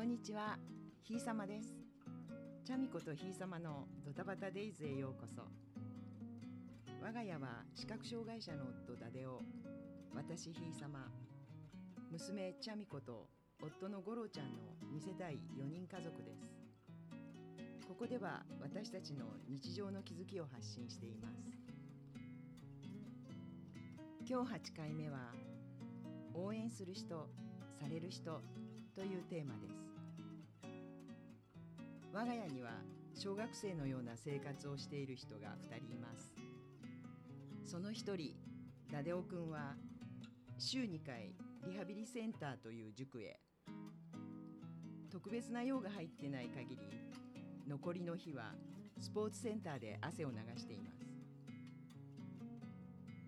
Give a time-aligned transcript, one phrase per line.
[0.00, 0.56] こんにちは、
[1.02, 1.74] ひいさまです。
[2.64, 5.42] チャミコとひいさまのドタバタデイズへようこそ。
[7.02, 9.42] 我が家は視覚障害者の夫ダデオ、
[10.16, 11.00] 私ひいさま、
[12.10, 13.26] 娘チャミコと
[13.62, 14.52] 夫のゴロちゃんの
[14.90, 16.48] 2世帯4人家族です。
[17.86, 21.52] ここでは私たちの日常の気づきを発信しています。
[24.26, 25.34] 今日8回目は
[26.32, 27.28] 応援する人、
[27.78, 28.40] される人
[28.94, 29.89] というテーマです
[32.12, 32.70] 我が家には
[33.14, 36.34] 小学生のような生活をしている人が2人います。
[37.64, 38.34] その一人
[38.92, 39.76] ダデオくんは
[40.58, 41.32] 週2回
[41.64, 43.38] リハビリセンターという塾へ。
[45.08, 46.78] 特別な用が入ってない限り
[47.68, 48.54] 残りの日は
[48.98, 51.06] スポーツセンターで汗を流しています。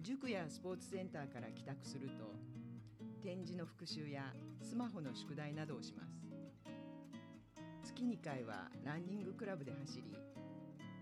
[0.02, 2.34] 塾やスポーツセンターから帰宅すると
[3.22, 6.31] 展示の復習やスマホの宿題などをします。
[8.02, 10.16] 月2回はランニングクラブで走り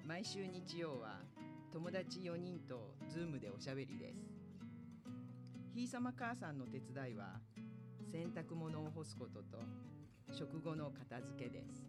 [0.07, 1.21] 毎週日曜は
[1.73, 4.19] 友達4人とズームでおしゃべりです。
[5.73, 7.41] ひいさま母さんの手伝いは
[8.13, 9.63] 洗濯物を干すことと
[10.31, 11.87] 食後の片付けです。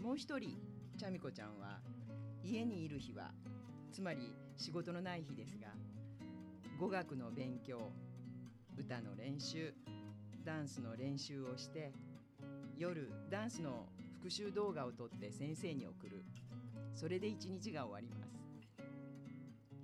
[0.00, 0.56] もう一人
[0.96, 1.80] ちゃみこちゃんは
[2.42, 3.32] 家にいる日は
[3.92, 5.68] つまり仕事のない日ですが
[6.80, 7.90] 語学の勉強
[8.78, 9.74] 歌の練習
[10.42, 11.92] ダンスの練習をして
[12.76, 13.86] 夜ダンスの
[14.18, 16.24] 復習動画を撮って先生に送る。
[16.94, 18.32] それで一日が終わります。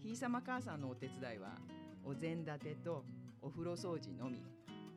[0.03, 1.59] ひいさま母さんのお手伝いは
[2.05, 3.05] お膳立てと
[3.43, 4.43] お風呂掃除のみ。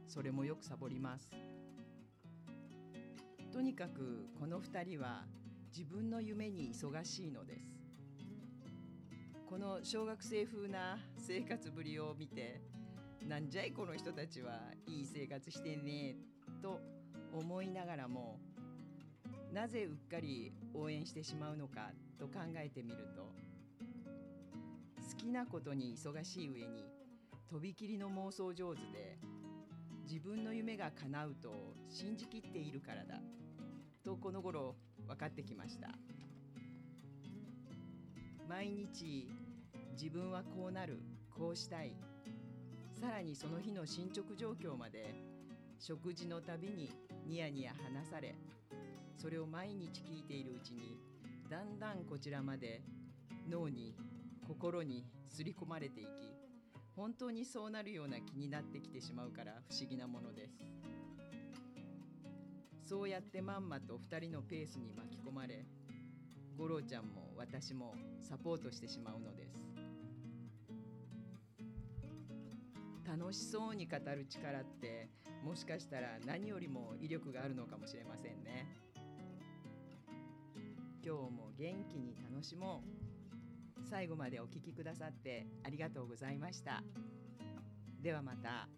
[0.08, 1.30] それもよくサボります。
[3.52, 5.24] とにかくこの2人は
[5.76, 7.82] 自分の夢に忙しいのです。
[9.50, 12.62] この小学生風な生活ぶりを見て
[13.28, 14.54] なんじゃいこの人たちは
[14.88, 16.16] いい生活してね
[16.62, 16.80] と
[17.34, 18.40] 思いながらも
[19.54, 23.34] なぜうっかり応援してしまうのかと考えてみると
[25.12, 26.86] 好きなことに忙しい上に
[27.50, 29.18] とびきりの妄想上手で
[30.04, 33.22] 自分の夢が叶うと信じきっているからだ
[34.04, 34.76] とこの頃
[35.08, 35.90] 分かってきました。
[38.48, 39.30] 毎日
[39.94, 41.94] 自分はこうなるこうしたい。
[43.00, 45.16] さらにその日の進捗状況まで
[45.82, 46.92] 食事のたびに
[47.26, 48.36] ニヤニヤ話され
[49.18, 50.96] それを毎日聞いているうちに
[51.50, 52.84] だんだんこちらまで
[53.50, 53.96] 脳に
[54.48, 56.08] 心に刷り込まれていき
[56.96, 60.54] 本当にそうなるような気になってきてしまうから不思議なものです。
[62.86, 65.66] そうやってまんまと2人のペースに巻き込まれ
[66.58, 69.91] 五郎ちゃんも私もサポートしてしまうのです。
[73.12, 75.10] 楽しそうに語る力って
[75.44, 78.66] もしかしたら何よりも威力があるのかもしれませんね。
[81.06, 83.82] 今日も元気に楽しもう。
[83.90, 86.82] 最後までお聞きくださってありがとうございました。
[88.02, 88.70] ではまた。